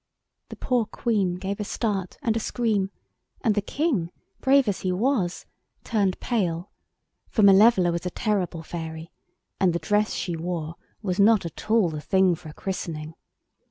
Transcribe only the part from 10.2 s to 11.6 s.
wore was not